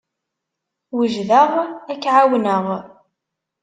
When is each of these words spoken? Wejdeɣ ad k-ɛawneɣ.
Wejdeɣ 0.97 1.51
ad 1.91 1.97
k-ɛawneɣ. 2.01 2.65